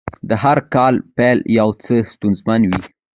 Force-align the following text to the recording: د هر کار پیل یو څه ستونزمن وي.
د 0.29 0.31
هر 0.43 0.57
کار 0.73 0.93
پیل 1.15 1.39
یو 1.59 1.69
څه 1.83 1.93
ستونزمن 2.13 2.61
وي. 2.69 2.81